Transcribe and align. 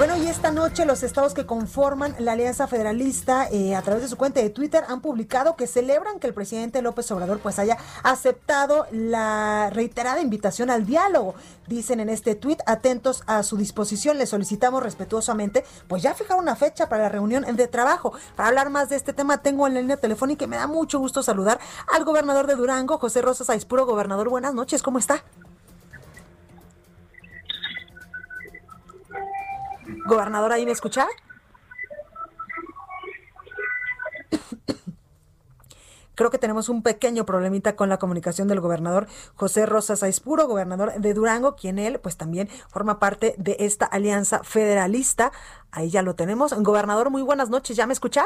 Bueno, 0.00 0.16
y 0.16 0.28
esta 0.28 0.50
noche 0.50 0.86
los 0.86 1.02
estados 1.02 1.34
que 1.34 1.44
conforman 1.44 2.14
la 2.20 2.32
Alianza 2.32 2.66
Federalista 2.66 3.46
eh, 3.52 3.74
a 3.76 3.82
través 3.82 4.02
de 4.02 4.08
su 4.08 4.16
cuenta 4.16 4.40
de 4.40 4.48
Twitter 4.48 4.82
han 4.88 5.02
publicado 5.02 5.56
que 5.56 5.66
celebran 5.66 6.18
que 6.18 6.26
el 6.26 6.32
presidente 6.32 6.80
López 6.80 7.10
Obrador 7.10 7.38
pues 7.40 7.58
haya 7.58 7.76
aceptado 8.02 8.86
la 8.92 9.68
reiterada 9.68 10.22
invitación 10.22 10.70
al 10.70 10.86
diálogo. 10.86 11.34
Dicen 11.66 12.00
en 12.00 12.08
este 12.08 12.34
tuit, 12.34 12.60
atentos 12.64 13.24
a 13.26 13.42
su 13.42 13.58
disposición, 13.58 14.16
le 14.16 14.24
solicitamos 14.24 14.82
respetuosamente 14.82 15.66
pues 15.86 16.02
ya 16.02 16.14
fijar 16.14 16.38
una 16.38 16.56
fecha 16.56 16.88
para 16.88 17.02
la 17.02 17.08
reunión 17.10 17.44
de 17.54 17.68
trabajo. 17.68 18.14
Para 18.36 18.48
hablar 18.48 18.70
más 18.70 18.88
de 18.88 18.96
este 18.96 19.12
tema 19.12 19.42
tengo 19.42 19.66
en 19.66 19.74
la 19.74 19.80
línea 19.82 19.98
telefónica 19.98 20.46
y 20.46 20.48
me 20.48 20.56
da 20.56 20.66
mucho 20.66 20.98
gusto 20.98 21.22
saludar 21.22 21.60
al 21.94 22.06
gobernador 22.06 22.46
de 22.46 22.54
Durango, 22.54 22.96
José 22.96 23.20
Rosas 23.20 23.50
Aispuro. 23.50 23.84
Gobernador, 23.84 24.30
buenas 24.30 24.54
noches, 24.54 24.82
¿cómo 24.82 24.98
está? 24.98 25.22
Gobernador, 30.10 30.50
¿ahí 30.50 30.66
me 30.66 30.72
escucha? 30.72 31.06
Creo 36.16 36.30
que 36.30 36.38
tenemos 36.38 36.68
un 36.68 36.82
pequeño 36.82 37.24
problemita 37.24 37.76
con 37.76 37.88
la 37.88 37.98
comunicación 37.98 38.48
del 38.48 38.60
gobernador 38.60 39.06
José 39.36 39.66
Rosas 39.66 40.02
Aispuro, 40.02 40.48
gobernador 40.48 40.92
de 40.94 41.14
Durango, 41.14 41.54
quien 41.54 41.78
él 41.78 42.00
pues 42.02 42.16
también 42.16 42.48
forma 42.48 42.98
parte 42.98 43.36
de 43.38 43.56
esta 43.60 43.86
alianza 43.86 44.42
federalista. 44.42 45.30
Ahí 45.70 45.90
ya 45.90 46.02
lo 46.02 46.16
tenemos. 46.16 46.52
Gobernador, 46.52 47.10
muy 47.10 47.22
buenas 47.22 47.48
noches. 47.48 47.76
¿Ya 47.76 47.86
me 47.86 47.92
escucha? 47.92 48.24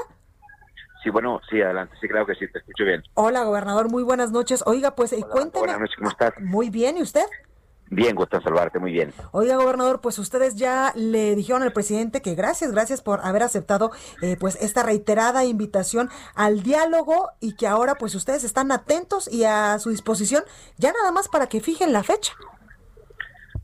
Sí, 1.03 1.11
bueno, 1.11 1.39
sí, 1.51 1.61
adelante. 1.61 1.95
Sí, 2.01 2.09
claro 2.09 2.25
que 2.25 2.35
sí, 2.35 2.51
te 2.51 2.61
escucho 2.61 2.85
bien. 2.85 3.03
Hola, 3.13 3.45
gobernador, 3.45 3.91
muy 3.91 4.03
buenas 4.03 4.33
noches. 4.33 4.65
Oiga, 4.67 4.97
pues 4.97 5.13
Hola, 5.13 5.27
cuénteme. 5.27 5.67
Buenas 5.67 5.81
noches, 5.81 5.97
¿cómo 5.99 6.11
estás? 6.11 6.33
Muy 6.41 6.71
bien, 6.71 6.97
¿y 6.97 7.03
usted? 7.03 7.27
Bien, 7.91 8.17
gusto 8.17 8.37
en 8.37 8.43
saludarte, 8.43 8.79
muy 8.79 8.93
bien. 8.93 9.13
Oiga, 9.33 9.57
gobernador, 9.57 10.01
pues 10.01 10.19
ustedes 10.19 10.57
ya 10.57 10.93
le 10.97 11.35
dijeron 11.37 11.63
al 11.63 11.73
presidente 11.73 12.23
que 12.23 12.35
gracias, 12.35 12.73
gracias 12.73 13.03
por 13.03 13.21
haber 13.25 13.43
aceptado 13.43 13.91
eh, 14.23 14.37
pues 14.39 14.57
esta 14.61 14.83
reiterada 14.83 15.45
invitación 15.45 16.09
al 16.35 16.63
diálogo 16.63 17.31
y 17.41 17.57
que 17.57 17.67
ahora 17.67 17.95
pues 17.97 18.15
ustedes 18.15 18.43
están 18.43 18.73
atentos 18.73 19.33
y 19.33 19.45
a 19.45 19.79
su 19.79 19.91
disposición 19.91 20.43
ya 20.77 20.93
nada 20.93 21.13
más 21.13 21.29
para 21.29 21.47
que 21.47 21.61
fijen 21.61 21.93
la 21.93 22.03
fecha. 22.03 22.33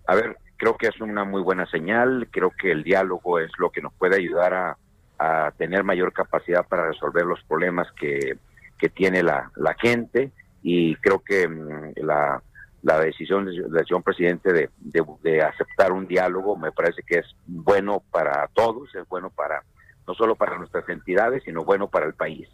A 0.06 0.14
ver, 0.14 0.36
creo 0.56 0.76
que 0.76 0.88
es 0.88 1.00
una 1.00 1.24
muy 1.24 1.42
buena 1.42 1.66
señal, 1.66 2.28
creo 2.30 2.50
que 2.50 2.70
el 2.70 2.84
diálogo 2.84 3.38
es 3.38 3.50
lo 3.58 3.70
que 3.70 3.80
nos 3.80 3.92
puede 3.94 4.16
ayudar 4.16 4.54
a, 4.54 4.76
a 5.18 5.50
tener 5.52 5.82
mayor 5.82 6.12
capacidad 6.12 6.66
para 6.66 6.88
resolver 6.88 7.24
los 7.24 7.42
problemas 7.44 7.88
que, 7.98 8.38
que 8.78 8.88
tiene 8.88 9.22
la, 9.22 9.50
la 9.56 9.74
gente 9.74 10.32
y 10.62 10.96
creo 10.96 11.20
que 11.20 11.48
mm, 11.48 11.92
la 11.96 12.42
la 12.82 12.98
decisión 12.98 13.46
la 13.46 13.78
decisión 13.80 14.02
presidente 14.02 14.52
de, 14.52 14.70
de, 14.78 15.04
de, 15.22 15.42
aceptar 15.42 15.92
un 15.92 16.06
diálogo 16.06 16.56
me 16.56 16.72
parece 16.72 17.02
que 17.02 17.18
es 17.18 17.26
bueno 17.46 18.02
para 18.10 18.48
todos, 18.54 18.94
es 18.94 19.06
bueno 19.08 19.30
para 19.30 19.62
no 20.06 20.14
solo 20.14 20.34
para 20.34 20.58
nuestras 20.58 20.88
entidades, 20.88 21.42
sino 21.44 21.64
bueno 21.64 21.88
para 21.88 22.06
el 22.06 22.14
país. 22.14 22.48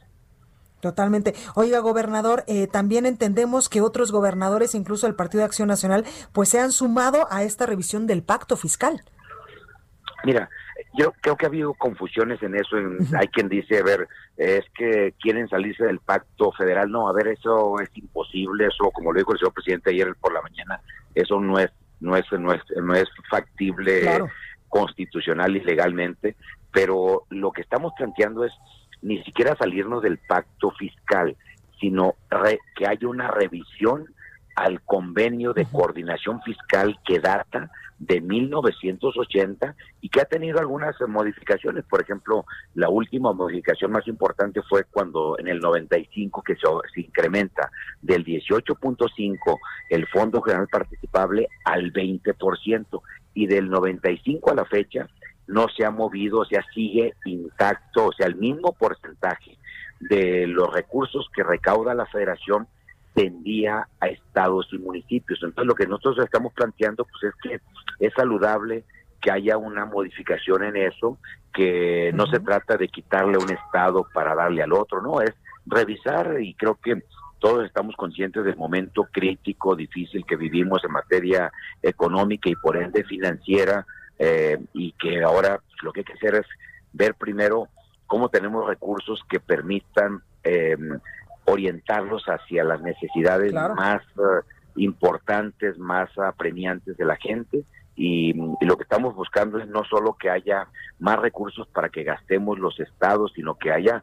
Totalmente. 0.80 1.34
Oiga, 1.54 1.78
gobernador, 1.78 2.44
eh, 2.46 2.66
también 2.66 3.06
entendemos 3.06 3.68
que 3.68 3.80
otros 3.80 4.12
gobernadores, 4.12 4.74
incluso 4.74 5.06
el 5.06 5.14
Partido 5.14 5.40
de 5.40 5.46
Acción 5.46 5.68
Nacional, 5.68 6.04
pues 6.32 6.50
se 6.50 6.60
han 6.60 6.70
sumado 6.70 7.26
a 7.30 7.42
esta 7.44 7.66
revisión 7.66 8.06
del 8.06 8.22
pacto 8.22 8.56
fiscal. 8.56 9.02
Mira, 10.26 10.50
yo 10.98 11.12
creo 11.20 11.36
que 11.36 11.46
ha 11.46 11.48
habido 11.48 11.72
confusiones 11.74 12.42
en 12.42 12.56
eso. 12.56 12.76
En, 12.76 12.98
hay 13.16 13.28
quien 13.28 13.48
dice, 13.48 13.78
a 13.78 13.84
ver, 13.84 14.08
es 14.36 14.64
que 14.76 15.14
quieren 15.20 15.48
salirse 15.48 15.84
del 15.84 16.00
pacto 16.00 16.50
federal. 16.50 16.90
No, 16.90 17.08
a 17.08 17.12
ver, 17.12 17.28
eso 17.28 17.78
es 17.78 17.88
imposible. 17.94 18.66
Eso, 18.66 18.90
como 18.90 19.12
lo 19.12 19.18
dijo 19.20 19.32
el 19.32 19.38
señor 19.38 19.54
presidente 19.54 19.90
ayer 19.90 20.16
por 20.20 20.34
la 20.34 20.42
mañana, 20.42 20.80
eso 21.14 21.38
no 21.38 21.60
es, 21.60 21.70
no 22.00 22.16
es, 22.16 22.24
no 22.32 22.52
es, 22.52 22.60
no 22.74 22.94
es 22.96 23.08
factible 23.30 24.00
claro. 24.00 24.28
constitucional 24.68 25.56
y 25.56 25.60
legalmente. 25.60 26.34
Pero 26.72 27.22
lo 27.30 27.52
que 27.52 27.62
estamos 27.62 27.92
planteando 27.96 28.44
es 28.44 28.52
ni 29.02 29.22
siquiera 29.22 29.54
salirnos 29.54 30.02
del 30.02 30.18
pacto 30.18 30.72
fiscal, 30.72 31.36
sino 31.78 32.16
re, 32.30 32.58
que 32.74 32.88
haya 32.88 33.06
una 33.06 33.28
revisión 33.28 34.06
al 34.56 34.80
convenio 34.80 35.52
de 35.52 35.66
coordinación 35.66 36.42
fiscal 36.42 36.98
que 37.04 37.20
data 37.20 37.70
de 37.98 38.20
1980 38.20 39.74
y 40.00 40.08
que 40.08 40.20
ha 40.20 40.24
tenido 40.24 40.58
algunas 40.58 40.94
modificaciones. 41.08 41.84
Por 41.84 42.02
ejemplo, 42.02 42.44
la 42.74 42.88
última 42.88 43.32
modificación 43.32 43.92
más 43.92 44.06
importante 44.06 44.60
fue 44.62 44.84
cuando 44.84 45.38
en 45.38 45.48
el 45.48 45.60
95 45.60 46.42
que 46.42 46.56
se, 46.56 47.00
incrementa 47.00 47.70
del 48.02 48.24
18.5 48.24 49.58
el 49.90 50.06
Fondo 50.08 50.42
General 50.42 50.68
Participable 50.70 51.48
al 51.64 51.92
20% 51.92 53.00
y 53.34 53.46
del 53.46 53.68
95 53.68 54.50
a 54.50 54.54
la 54.54 54.64
fecha 54.64 55.08
no 55.46 55.68
se 55.68 55.84
ha 55.84 55.90
movido, 55.90 56.40
o 56.40 56.44
sea, 56.44 56.64
sigue 56.74 57.14
intacto, 57.24 58.06
o 58.06 58.12
sea, 58.12 58.26
el 58.26 58.34
mismo 58.34 58.72
porcentaje 58.72 59.56
de 60.00 60.46
los 60.46 60.72
recursos 60.72 61.28
que 61.34 61.44
recauda 61.44 61.94
la 61.94 62.06
federación 62.06 62.66
tendía 63.16 63.88
a 63.98 64.08
estados 64.08 64.68
y 64.72 64.78
municipios. 64.78 65.40
Entonces 65.42 65.66
lo 65.66 65.74
que 65.74 65.86
nosotros 65.86 66.18
estamos 66.22 66.52
planteando 66.52 67.06
pues 67.06 67.34
es 67.34 67.40
que 67.42 67.60
es 68.06 68.12
saludable 68.12 68.84
que 69.22 69.30
haya 69.30 69.56
una 69.56 69.86
modificación 69.86 70.62
en 70.64 70.76
eso, 70.76 71.18
que 71.54 72.12
no 72.14 72.24
uh 72.24 72.26
-huh. 72.26 72.30
se 72.30 72.40
trata 72.40 72.76
de 72.76 72.88
quitarle 72.88 73.38
un 73.38 73.50
estado 73.50 74.06
para 74.12 74.34
darle 74.34 74.62
al 74.62 74.74
otro, 74.74 75.00
no, 75.00 75.22
es 75.22 75.32
revisar 75.64 76.36
y 76.42 76.52
creo 76.54 76.74
que 76.74 77.02
todos 77.38 77.64
estamos 77.64 77.96
conscientes 77.96 78.44
del 78.44 78.56
momento 78.56 79.08
crítico, 79.10 79.74
difícil 79.74 80.26
que 80.26 80.36
vivimos 80.36 80.84
en 80.84 80.92
materia 80.92 81.50
económica 81.82 82.50
y 82.50 82.54
por 82.56 82.76
ende 82.76 83.02
financiera 83.04 83.86
eh, 84.18 84.58
y 84.74 84.92
que 84.92 85.22
ahora 85.22 85.58
pues, 85.58 85.82
lo 85.82 85.92
que 85.92 86.00
hay 86.00 86.04
que 86.04 86.12
hacer 86.12 86.34
es 86.34 86.46
ver 86.92 87.14
primero 87.14 87.68
cómo 88.06 88.28
tenemos 88.28 88.66
recursos 88.66 89.22
que 89.28 89.40
permitan 89.40 90.20
eh, 90.44 90.76
orientarlos 91.46 92.24
hacia 92.26 92.64
las 92.64 92.80
necesidades 92.82 93.52
claro. 93.52 93.74
más 93.74 94.02
uh, 94.16 94.42
importantes, 94.76 95.78
más 95.78 96.10
apremiantes 96.18 96.96
de 96.96 97.04
la 97.04 97.16
gente. 97.16 97.64
Y, 97.94 98.30
y, 98.60 98.66
lo 98.66 98.76
que 98.76 98.82
estamos 98.82 99.14
buscando 99.14 99.58
es 99.58 99.66
no 99.68 99.82
solo 99.84 100.16
que 100.20 100.28
haya 100.28 100.68
más 100.98 101.18
recursos 101.18 101.66
para 101.68 101.88
que 101.88 102.04
gastemos 102.04 102.58
los 102.58 102.78
estados, 102.78 103.32
sino 103.34 103.54
que 103.54 103.72
haya 103.72 104.02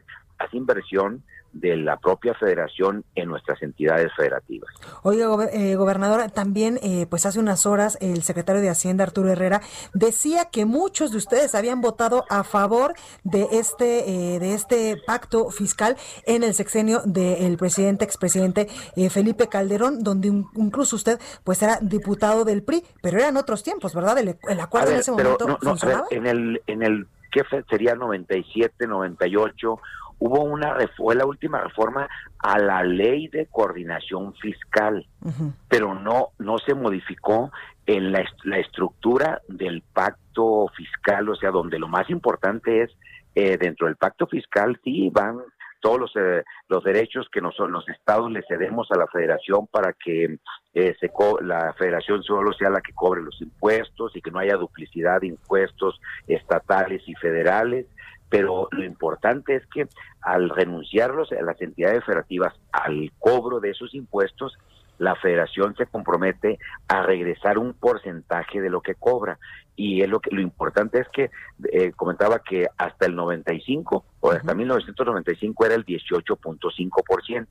inversión 0.52 1.24
de 1.54 1.78
la 1.78 1.98
propia 1.98 2.34
federación 2.34 3.06
en 3.16 3.30
nuestras 3.30 3.62
entidades 3.62 4.12
federativas. 4.18 4.74
Oiga, 5.04 5.28
go 5.28 5.42
eh, 5.44 5.76
gobernador, 5.76 6.30
también 6.32 6.80
eh, 6.82 7.06
pues 7.10 7.26
hace 7.28 7.40
unas 7.40 7.66
horas 7.66 7.98
el 8.02 8.24
secretario 8.24 8.62
de 8.62 8.70
Hacienda, 8.70 9.04
Arturo 9.04 9.30
Herrera, 9.30 9.62
decía 9.94 10.46
que 10.52 10.66
muchos 10.66 11.12
de 11.12 11.18
ustedes 11.18 11.54
habían 11.54 11.80
votado 11.80 12.26
a 12.30 12.44
favor 12.44 12.96
de 13.24 13.48
este, 13.52 14.36
eh, 14.36 14.40
de 14.40 14.56
este 14.56 14.98
pacto 15.06 15.52
fiscal 15.52 15.96
en 16.26 16.44
el 16.44 16.56
sexenio 16.56 17.02
del 17.06 17.56
presidente, 17.58 18.04
expresidente 18.04 18.68
eh, 18.96 19.10
Felipe 19.12 19.48
Calderón, 19.48 20.04
donde 20.04 20.32
un, 20.32 20.50
incluso 20.56 20.96
usted 20.96 21.20
pues 21.44 21.62
era 21.62 21.78
diputado 21.82 22.46
del 22.46 22.64
PRI, 22.64 22.84
pero 23.02 23.20
eran 23.20 23.38
otros 23.38 23.62
tiempos, 23.62 23.94
¿verdad? 23.94 24.18
El, 24.18 24.38
el 24.50 24.60
acuerdo 24.60 24.88
ver, 24.88 24.96
en 24.96 25.02
ese 25.02 25.12
momento 25.12 25.46
no, 25.46 25.54
no, 25.54 25.60
funcionaba. 25.60 26.08
Ver, 26.10 26.18
en 26.18 26.26
el, 26.26 26.62
en 26.66 26.82
el, 26.82 27.08
¿qué 27.32 27.44
sería 27.70 27.94
97, 27.94 28.88
98? 28.88 29.80
Hubo 30.24 30.42
una 30.42 30.78
fue 30.96 31.16
la 31.16 31.26
última 31.26 31.60
reforma 31.60 32.08
a 32.40 32.58
la 32.58 32.82
ley 32.82 33.28
de 33.28 33.48
coordinación 33.48 34.34
fiscal, 34.36 35.06
uh 35.22 35.30
-huh. 35.30 35.54
pero 35.68 35.94
no 35.94 36.30
no 36.40 36.58
se 36.60 36.74
modificó 36.74 37.52
en 37.86 38.14
la, 38.14 38.24
la, 38.46 38.60
estructura 38.60 39.42
del 39.50 39.82
pacto 39.94 40.68
fiscal, 40.78 41.28
o 41.28 41.36
sea, 41.36 41.52
donde 41.52 41.78
lo 41.78 41.90
más 41.90 42.10
importante 42.10 42.84
es 42.84 42.92
eh, 43.36 43.58
dentro 43.58 43.88
del 43.88 43.98
pacto 43.98 44.26
fiscal 44.28 44.80
sí 44.84 45.10
van 45.10 45.42
todos 45.82 46.00
los, 46.00 46.16
eh, 46.16 46.44
los 46.70 46.82
derechos 46.86 47.28
que 47.30 47.42
nos, 47.42 47.60
los 47.60 47.88
estados 47.90 48.32
le 48.32 48.42
cedemos 48.48 48.90
a 48.92 48.98
la 48.98 49.08
federación 49.08 49.68
para 49.68 49.92
que 49.92 50.38
eh, 50.74 50.96
se 50.98 51.12
la 51.42 51.74
federación 51.74 52.24
solo 52.24 52.54
sea 52.54 52.70
la 52.70 52.80
que 52.80 52.94
cobre 52.94 53.22
los 53.22 53.40
impuestos 53.42 54.16
y 54.16 54.22
que 54.22 54.32
no 54.32 54.40
haya 54.40 54.56
duplicidad 54.56 55.20
de 55.20 55.28
impuestos 55.28 56.00
estatales 56.26 57.02
y 57.06 57.14
federales 57.16 57.86
pero 58.34 58.68
lo 58.72 58.84
importante 58.84 59.56
es 59.56 59.64
que 59.68 59.88
al 60.22 60.50
renunciarlos 60.50 61.32
a 61.32 61.44
las 61.44 61.62
entidades 61.62 62.04
federativas 62.04 62.52
al 62.72 63.12
cobro 63.20 63.60
de 63.60 63.70
esos 63.70 63.94
impuestos, 63.94 64.58
la 64.98 65.16
federación 65.16 65.76
se 65.76 65.86
compromete 65.86 66.58
a 66.88 67.04
regresar 67.04 67.60
un 67.60 67.76
porcentaje 67.76 68.60
de 68.60 68.72
lo 68.72 68.82
que 68.82 68.96
cobra. 68.96 69.38
Y 69.76 70.02
es 70.02 70.10
lo 70.10 70.20
que 70.20 70.32
lo 70.32 70.42
importante 70.42 71.00
es 71.00 71.08
que 71.10 71.30
eh, 71.72 71.92
comentaba 71.92 72.40
que 72.40 72.66
hasta 72.76 73.06
el 73.06 73.16
95 73.16 74.04
o 74.20 74.32
hasta 74.32 74.56
1995 74.56 75.66
era 75.68 75.76
el 75.76 75.86
18.5%. 75.86 77.48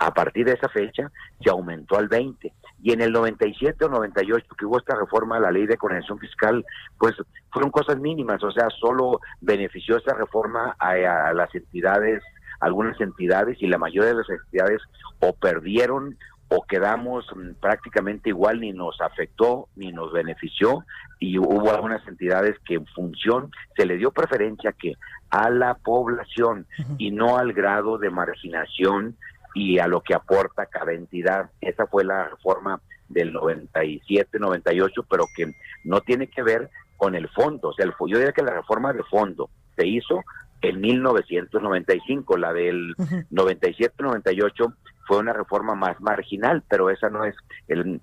A 0.00 0.12
partir 0.12 0.46
de 0.46 0.54
esa 0.54 0.68
fecha 0.68 1.10
se 1.42 1.50
aumentó 1.50 1.96
al 1.98 2.08
20 2.08 2.52
y 2.82 2.92
en 2.92 3.02
el 3.02 3.12
97 3.12 3.84
o 3.84 3.88
98 3.88 4.46
que 4.58 4.64
hubo 4.64 4.78
esta 4.78 4.96
reforma 4.96 5.36
a 5.36 5.40
la 5.40 5.50
ley 5.50 5.66
de 5.66 5.76
coordinación 5.76 6.18
fiscal, 6.18 6.64
pues 6.98 7.14
fueron 7.52 7.70
cosas 7.70 7.98
mínimas, 7.98 8.42
o 8.42 8.50
sea, 8.50 8.68
solo 8.70 9.20
benefició 9.40 9.98
esa 9.98 10.14
reforma 10.14 10.74
a, 10.78 10.90
a 11.28 11.34
las 11.34 11.54
entidades 11.54 12.22
algunas 12.60 13.00
entidades 13.00 13.56
y 13.60 13.66
la 13.66 13.78
mayoría 13.78 14.10
de 14.10 14.16
las 14.16 14.28
entidades 14.28 14.82
o 15.20 15.32
perdieron 15.32 16.16
o 16.48 16.62
quedamos 16.66 17.24
mm, 17.34 17.54
prácticamente 17.60 18.28
igual, 18.28 18.60
ni 18.60 18.72
nos 18.72 19.00
afectó 19.00 19.68
ni 19.76 19.92
nos 19.92 20.12
benefició, 20.12 20.84
y 21.18 21.38
hubo 21.38 21.70
algunas 21.70 22.06
entidades 22.08 22.56
que 22.66 22.74
en 22.74 22.86
función 22.86 23.50
se 23.76 23.86
le 23.86 23.96
dio 23.96 24.10
preferencia 24.10 24.72
que 24.72 24.94
a 25.30 25.48
la 25.48 25.74
población 25.74 26.66
y 26.98 27.12
no 27.12 27.38
al 27.38 27.52
grado 27.52 27.98
de 27.98 28.10
marginación 28.10 29.16
y 29.54 29.78
a 29.78 29.86
lo 29.86 30.00
que 30.00 30.14
aporta 30.14 30.66
cada 30.66 30.92
entidad. 30.92 31.50
Esa 31.60 31.86
fue 31.86 32.04
la 32.04 32.28
reforma 32.28 32.80
del 33.08 33.32
97, 33.32 34.38
98, 34.38 35.04
pero 35.08 35.24
que 35.34 35.52
no 35.84 36.00
tiene 36.00 36.28
que 36.28 36.42
ver 36.42 36.70
con 36.96 37.14
el 37.14 37.28
fondo. 37.28 37.68
O 37.68 37.74
sea, 37.74 37.84
el, 37.86 37.94
yo 37.98 38.18
diría 38.18 38.32
que 38.32 38.42
la 38.42 38.54
reforma 38.54 38.92
de 38.92 39.02
fondo 39.04 39.50
se 39.76 39.86
hizo 39.86 40.22
en 40.62 40.80
1995, 40.80 42.36
la 42.36 42.52
del 42.52 42.94
97-98 43.30 44.74
fue 45.06 45.18
una 45.18 45.32
reforma 45.32 45.74
más 45.74 46.00
marginal, 46.00 46.62
pero 46.68 46.90
esa 46.90 47.08
no 47.08 47.24
es 47.24 47.34
el, 47.68 48.00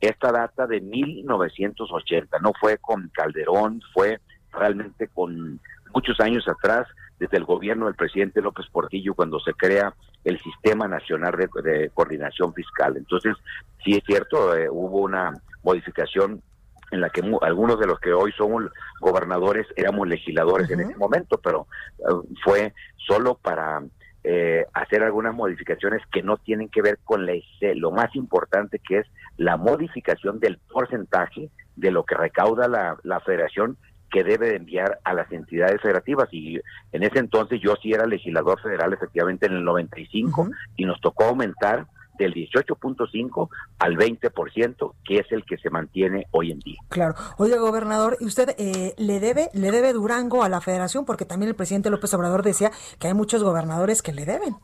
esta 0.00 0.30
data 0.30 0.66
de 0.66 0.80
1980, 0.80 2.38
no 2.40 2.52
fue 2.60 2.78
con 2.78 3.10
Calderón, 3.12 3.80
fue 3.92 4.20
realmente 4.52 5.08
con 5.08 5.58
muchos 5.94 6.20
años 6.20 6.46
atrás, 6.46 6.86
desde 7.18 7.38
el 7.38 7.44
gobierno 7.44 7.86
del 7.86 7.94
presidente 7.94 8.42
López 8.42 8.66
Portillo, 8.70 9.14
cuando 9.14 9.40
se 9.40 9.54
crea 9.54 9.94
el 10.24 10.40
Sistema 10.40 10.88
Nacional 10.88 11.34
de, 11.62 11.90
Coordinación 11.92 12.54
Fiscal. 12.54 12.96
Entonces, 12.96 13.36
sí 13.84 13.92
es 13.92 14.04
cierto, 14.04 14.56
eh, 14.56 14.68
hubo 14.70 15.00
una 15.00 15.32
modificación 15.62 16.42
en 16.90 17.00
la 17.00 17.10
que 17.10 17.22
algunos 17.42 17.78
de 17.80 17.86
los 17.86 17.98
que 17.98 18.12
hoy 18.12 18.32
somos 18.32 18.64
gobernadores 19.00 19.66
éramos 19.76 20.06
legisladores 20.06 20.70
en 20.70 20.80
ese 20.80 20.96
momento, 20.96 21.38
pero 21.38 21.66
eh, 21.98 22.28
fue 22.42 22.72
solo 22.96 23.34
para 23.34 23.82
eh, 24.26 24.64
hacer 24.72 25.02
algunas 25.02 25.34
modificaciones 25.34 26.00
que 26.10 26.22
no 26.22 26.38
tienen 26.38 26.70
que 26.70 26.80
ver 26.80 26.98
con 27.04 27.26
lo 27.26 27.90
más 27.90 28.14
importante 28.16 28.78
que 28.78 29.00
es 29.00 29.06
la 29.36 29.58
modificación 29.58 30.40
del 30.40 30.58
porcentaje 30.72 31.50
de 31.76 31.90
lo 31.90 32.04
que 32.04 32.14
recauda 32.14 32.66
la, 32.68 33.20
federación 33.20 33.76
que 34.14 34.22
debe 34.22 34.54
enviar 34.54 35.00
a 35.02 35.12
las 35.12 35.30
entidades 35.32 35.82
federativas. 35.82 36.28
Y 36.30 36.60
en 36.92 37.02
ese 37.02 37.18
entonces 37.18 37.60
yo 37.60 37.74
sí 37.82 37.92
era 37.92 38.06
legislador 38.06 38.60
federal 38.60 38.92
efectivamente 38.92 39.46
en 39.46 39.54
el 39.54 39.64
95 39.64 40.50
y 40.76 40.84
nos 40.84 41.00
tocó 41.00 41.24
aumentar 41.24 41.88
del 42.16 42.32
18.5 42.32 43.48
al 43.80 43.96
20%, 43.96 44.92
que 45.04 45.18
es 45.18 45.32
el 45.32 45.44
que 45.44 45.58
se 45.58 45.68
mantiene 45.68 46.28
hoy 46.30 46.52
en 46.52 46.60
día. 46.60 46.78
Claro. 46.90 47.16
Oiga, 47.38 47.58
gobernador, 47.58 48.16
¿y 48.20 48.26
usted 48.26 48.54
eh, 48.56 48.94
le 48.98 49.18
debe 49.18 49.48
le 49.52 49.72
debe 49.72 49.92
Durango 49.92 50.44
a 50.44 50.48
la 50.48 50.60
federación? 50.60 51.04
Porque 51.04 51.24
también 51.24 51.48
el 51.48 51.56
presidente 51.56 51.90
López 51.90 52.14
Obrador 52.14 52.44
decía 52.44 52.70
que 53.00 53.08
hay 53.08 53.14
muchos 53.14 53.42
gobernadores 53.42 54.00
que 54.00 54.12
le 54.12 54.26
deben. 54.26 54.54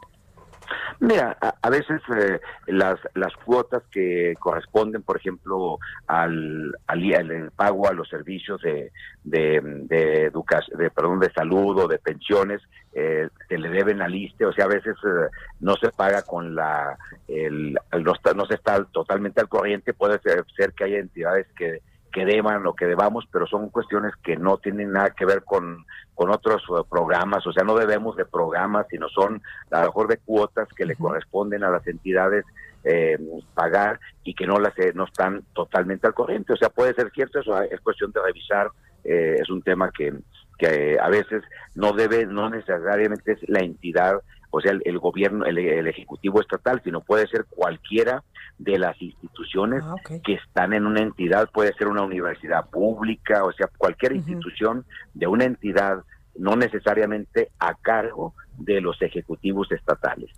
Mira, 1.01 1.37
a, 1.41 1.71
veces 1.71 2.01
eh, 2.17 2.41
las, 2.67 2.99
las 3.15 3.35
cuotas 3.45 3.83
que 3.91 4.35
corresponden, 4.39 5.03
por 5.03 5.17
ejemplo, 5.17 5.79
al, 6.07 6.77
al, 6.87 7.53
pago 7.57 7.89
a 7.89 7.93
los 7.93 8.09
servicios 8.09 8.61
de, 8.63 8.93
de, 9.25 9.61
de, 9.63 10.25
educación, 10.25 10.79
de, 10.79 10.91
perdón, 10.91 11.21
de 11.21 11.33
salud 11.33 11.79
o 11.79 11.89
de 11.89 11.99
pensiones, 11.99 12.61
eh, 12.93 13.29
se 13.49 13.59
le 13.59 13.71
deben 13.71 14.03
al 14.03 14.15
ISTE, 14.15 14.45
o 14.45 14.53
sea, 14.53 14.67
a 14.67 14.69
veces 14.69 14.97
eh, 15.05 15.29
no 15.61 15.77
se 15.77 15.91
paga 15.91 16.23
con 16.23 16.55
la, 16.55 16.99
el, 17.29 17.79
no, 18.03 18.47
se 18.47 18.55
está 18.55 18.85
totalmente 18.85 19.41
al 19.41 19.49
corriente, 19.49 19.95
puede 19.95 20.19
ser, 20.21 20.45
ser 20.57 20.73
que 20.73 20.85
haya 20.85 20.99
entidades 20.99 21.47
que 21.57 21.81
que 22.13 22.25
deban 22.25 22.67
o 22.67 22.75
que 22.75 22.87
debamos, 22.87 23.25
pero 23.31 23.47
son 23.47 23.71
cuestiones 23.71 24.13
que 24.23 24.37
no 24.37 24.59
tienen 24.59 24.93
nada 24.93 25.11
que 25.11 25.25
ver 25.25 25.45
con, 25.45 25.85
con 26.15 26.31
otros 26.31 26.63
eh, 26.63 26.83
programas, 26.89 27.47
o 27.47 27.53
sea, 27.53 27.65
no 27.65 27.75
debemos 27.77 28.17
de 28.17 28.25
programas, 28.25 28.87
sino 28.91 29.09
son 29.09 29.43
a 29.71 29.81
lo 29.81 29.87
mejor 29.87 30.09
de 30.09 30.19
cuotas 30.19 30.69
que 30.77 30.85
le 30.85 30.97
corresponden 30.97 31.65
a 31.65 31.71
las 31.71 31.87
entidades 31.87 32.45
eh, 32.85 33.19
pagar 33.55 34.01
y 34.25 34.35
que 34.35 34.47
no 34.47 34.59
las 34.59 34.77
eh, 34.79 34.93
no 34.95 35.05
están 35.05 35.43
totalmente 35.55 36.07
al 36.07 36.15
corriente. 36.15 36.53
O 36.53 36.57
sea, 36.57 36.71
puede 36.71 36.95
ser 36.95 37.11
cierto, 37.13 37.41
eso 37.41 37.61
es 37.63 37.81
cuestión 37.81 38.13
de 38.13 38.23
revisar, 38.23 38.71
es 39.03 39.49
un 39.49 39.63
tema 39.63 39.91
que, 39.91 40.13
que 40.59 40.99
a 41.01 41.09
veces 41.09 41.43
no 41.75 41.93
debe, 41.95 42.27
no 42.27 42.51
necesariamente 42.51 43.33
es 43.33 43.49
la 43.49 43.61
entidad 43.61 44.21
o 44.51 44.61
sea, 44.61 44.73
el, 44.73 44.99
gobierno, 44.99 45.45
el, 45.45 45.87
ejecutivo 45.87 46.41
estatal, 46.41 46.81
sino 46.83 47.01
puede 47.01 47.27
ser 47.29 47.47
cualquiera 47.49 48.23
de 48.59 48.79
las 48.79 49.01
instituciones 49.01 49.83
ah, 49.85 49.95
que 50.25 50.35
están 50.35 50.73
en 50.73 50.87
una 50.87 51.01
entidad, 51.01 51.49
puede 51.53 51.73
ser 51.75 51.89
una 51.89 52.03
universidad 52.03 52.69
pública, 52.69 53.45
o 53.45 53.53
sea, 53.53 53.69
cualquier 53.79 54.13
institución 54.13 54.85
de 55.15 55.27
una 55.27 55.45
entidad, 55.45 56.03
no 56.37 56.57
necesariamente 56.57 57.51
a 57.59 57.75
cargo 57.75 58.35
de 58.59 58.81
los 58.81 59.01
ejecutivos 59.03 59.71
estatales. 59.73 60.31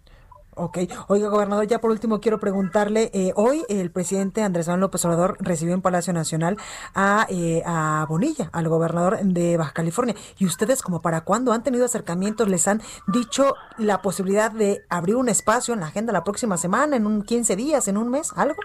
Ok. 0.54 0.78
Oiga, 1.08 1.28
gobernador, 1.28 1.66
ya 1.66 1.78
por 1.78 1.90
último 1.90 2.20
quiero 2.20 2.38
preguntarle, 2.38 3.10
eh, 3.14 3.32
hoy 3.36 3.62
el 3.70 3.90
presidente 3.90 4.42
Andrés 4.42 4.68
Manuel 4.68 4.82
López 4.82 5.02
Obrador 5.06 5.38
recibió 5.40 5.72
en 5.72 5.80
Palacio 5.80 6.12
Nacional 6.12 6.58
a, 6.94 7.26
eh, 7.30 7.62
a 7.64 8.04
Bonilla, 8.06 8.50
al 8.52 8.68
gobernador 8.68 9.18
de 9.22 9.56
Baja 9.56 9.72
California. 9.72 10.14
¿Y 10.38 10.44
ustedes 10.44 10.82
como 10.82 11.00
para 11.00 11.22
cuándo 11.22 11.54
han 11.54 11.62
tenido 11.62 11.86
acercamientos? 11.86 12.50
¿Les 12.50 12.68
han 12.68 12.82
dicho 13.06 13.54
la 13.78 14.02
posibilidad 14.02 14.50
de 14.50 14.82
abrir 14.90 15.16
un 15.16 15.30
espacio 15.30 15.72
en 15.72 15.80
la 15.80 15.86
agenda 15.86 16.12
la 16.12 16.22
próxima 16.22 16.58
semana, 16.58 16.96
en 16.96 17.06
un 17.06 17.22
15 17.22 17.56
días, 17.56 17.88
en 17.88 17.96
un 17.96 18.10
mes, 18.10 18.30
algo? 18.36 18.56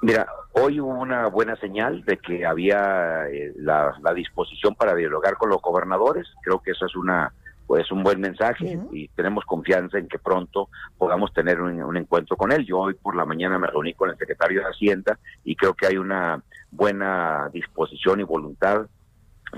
Mira, 0.00 0.28
hoy 0.52 0.78
hubo 0.78 0.92
una 0.92 1.26
buena 1.26 1.56
señal 1.56 2.04
de 2.04 2.18
que 2.18 2.46
había 2.46 3.28
eh, 3.28 3.52
la, 3.56 3.96
la 4.00 4.14
disposición 4.14 4.76
para 4.76 4.94
dialogar 4.94 5.36
con 5.36 5.50
los 5.50 5.60
gobernadores. 5.60 6.28
Creo 6.42 6.60
que 6.60 6.70
eso 6.70 6.86
es 6.86 6.94
una 6.94 7.32
pues 7.72 7.90
un 7.90 8.02
buen 8.02 8.20
mensaje 8.20 8.78
y 8.92 9.08
tenemos 9.08 9.46
confianza 9.46 9.96
en 9.96 10.06
que 10.06 10.18
pronto 10.18 10.68
podamos 10.98 11.32
tener 11.32 11.58
un, 11.58 11.96
encuentro 11.96 12.36
con 12.36 12.52
él. 12.52 12.66
Yo 12.66 12.80
hoy 12.80 12.92
por 12.92 13.16
la 13.16 13.24
mañana 13.24 13.58
me 13.58 13.66
reuní 13.66 13.94
con 13.94 14.10
el 14.10 14.18
secretario 14.18 14.60
de 14.60 14.66
Hacienda 14.66 15.18
y 15.42 15.56
creo 15.56 15.72
que 15.72 15.86
hay 15.86 15.96
una 15.96 16.42
buena 16.70 17.48
disposición 17.50 18.20
y 18.20 18.24
voluntad 18.24 18.88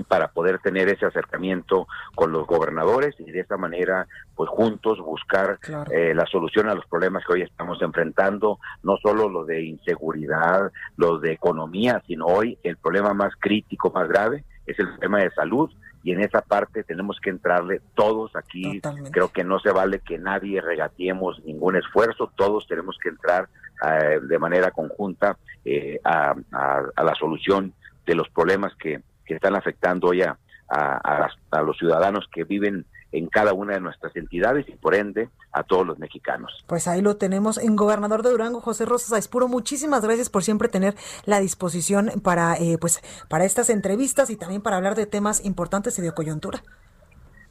para 0.07 0.29
poder 0.29 0.59
tener 0.59 0.87
ese 0.87 1.05
acercamiento 1.05 1.89
con 2.15 2.31
los 2.31 2.47
gobernadores 2.47 3.15
y 3.19 3.29
de 3.29 3.41
esa 3.41 3.57
manera, 3.57 4.07
pues 4.33 4.49
juntos 4.49 4.99
buscar 4.99 5.59
eh, 5.91 6.13
la 6.15 6.25
solución 6.25 6.69
a 6.69 6.73
los 6.73 6.85
problemas 6.85 7.25
que 7.25 7.33
hoy 7.33 7.41
estamos 7.41 7.81
enfrentando, 7.81 8.59
no 8.81 8.95
solo 8.95 9.27
lo 9.27 9.43
de 9.43 9.61
inseguridad, 9.61 10.71
lo 10.95 11.19
de 11.19 11.33
economía, 11.33 12.01
sino 12.07 12.27
hoy 12.27 12.57
el 12.63 12.77
problema 12.77 13.13
más 13.13 13.33
crítico, 13.37 13.91
más 13.91 14.07
grave, 14.07 14.45
es 14.65 14.79
el 14.79 14.97
tema 14.99 15.19
de 15.19 15.31
salud 15.31 15.69
y 16.05 16.11
en 16.11 16.21
esa 16.21 16.41
parte 16.41 16.83
tenemos 16.83 17.17
que 17.19 17.31
entrarle 17.31 17.81
todos 17.95 18.35
aquí. 18.35 18.79
Creo 19.11 19.29
que 19.29 19.43
no 19.43 19.59
se 19.59 19.71
vale 19.71 20.01
que 20.01 20.19
nadie 20.19 20.61
regatiemos 20.61 21.43
ningún 21.43 21.77
esfuerzo, 21.77 22.31
todos 22.35 22.67
tenemos 22.67 22.95
que 23.01 23.09
entrar 23.09 23.49
eh, 23.83 24.19
de 24.21 24.37
manera 24.37 24.69
conjunta 24.69 25.35
eh, 25.65 25.99
a, 26.03 26.35
la 26.51 27.15
solución 27.19 27.73
de 28.05 28.13
los 28.13 28.29
problemas 28.29 28.75
que, 28.75 29.01
están 29.25 29.55
afectando 29.55 30.09
hoy 30.09 30.21
a, 30.21 30.37
a 30.69 31.61
los 31.63 31.75
ciudadanos 31.79 32.27
que 32.31 32.43
viven 32.43 32.85
en 33.17 33.27
cada 33.27 33.53
una 33.53 33.73
de 33.73 33.81
nuestras 33.81 34.15
entidades 34.15 34.67
y 34.67 34.73
por 34.73 34.95
ende 34.95 35.29
a 35.51 35.63
todos 35.63 35.85
los 35.85 35.97
mexicanos. 35.99 36.63
Pues 36.67 36.87
ahí 36.87 37.01
lo 37.01 37.17
tenemos 37.17 37.57
en 37.57 37.75
Gobernador 37.75 38.23
de 38.23 38.31
Durango, 38.31 38.61
José 38.61 38.85
Rosas 38.85 39.13
Aispuro. 39.13 39.47
Muchísimas 39.47 40.03
gracias 40.03 40.29
por 40.29 40.43
siempre 40.43 40.67
tener 40.67 40.95
la 41.25 41.39
disposición 41.39 42.11
para, 42.23 42.55
eh, 42.57 42.77
pues, 42.79 43.01
para 43.29 43.45
estas 43.45 43.69
entrevistas 43.69 44.29
y 44.29 44.35
también 44.35 44.61
para 44.61 44.77
hablar 44.77 44.95
de 44.95 45.05
temas 45.05 45.43
importantes 45.45 45.97
y 45.99 46.01
de 46.01 46.11
coyuntura. 46.13 46.63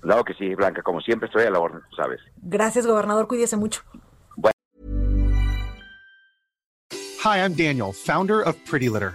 Claro 0.01 0.23
que 0.25 0.35
sí, 0.35 0.55
Blanca, 0.55 0.83
como 0.83 1.01
siempre 1.01 1.29
estoy 1.29 1.45
a 1.45 1.51
la 1.51 1.61
orden, 1.61 1.81
tú 1.89 1.97
sabes. 1.97 2.21
Gracias, 2.43 2.87
gobernador, 2.87 3.27
cuídese 3.27 3.57
mucho. 3.57 3.83
Hi, 7.25 7.39
I'm 7.39 7.55
Daniel, 7.55 7.91
founder 7.95 8.43
of 8.43 8.55
Pretty 8.71 8.91
Litter. 8.91 9.15